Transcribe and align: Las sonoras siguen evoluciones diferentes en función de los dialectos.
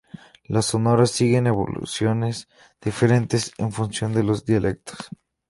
Las 0.45 0.65
sonoras 0.65 1.11
siguen 1.11 1.45
evoluciones 1.45 2.47
diferentes 2.83 3.53
en 3.59 3.71
función 3.71 4.13
de 4.15 4.23
los 4.23 4.45
dialectos. 4.45 4.97